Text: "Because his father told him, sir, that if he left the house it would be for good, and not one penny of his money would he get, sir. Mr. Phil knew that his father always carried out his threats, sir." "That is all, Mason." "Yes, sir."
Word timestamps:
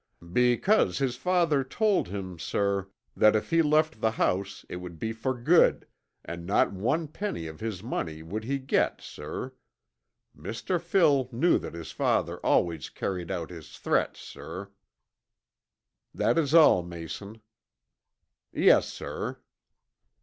"Because 0.33 0.97
his 0.97 1.15
father 1.15 1.63
told 1.63 2.07
him, 2.07 2.39
sir, 2.39 2.89
that 3.15 3.35
if 3.35 3.51
he 3.51 3.61
left 3.61 4.01
the 4.01 4.09
house 4.09 4.65
it 4.67 4.77
would 4.77 4.97
be 4.97 5.13
for 5.13 5.35
good, 5.35 5.85
and 6.25 6.43
not 6.47 6.71
one 6.73 7.07
penny 7.07 7.45
of 7.45 7.59
his 7.59 7.83
money 7.83 8.23
would 8.23 8.43
he 8.43 8.57
get, 8.57 8.99
sir. 8.99 9.53
Mr. 10.35 10.81
Phil 10.81 11.29
knew 11.31 11.59
that 11.59 11.75
his 11.75 11.91
father 11.91 12.39
always 12.39 12.89
carried 12.89 13.29
out 13.29 13.51
his 13.51 13.77
threats, 13.77 14.19
sir." 14.21 14.71
"That 16.15 16.35
is 16.35 16.55
all, 16.55 16.81
Mason." 16.81 17.39
"Yes, 18.51 18.91
sir." 18.91 19.39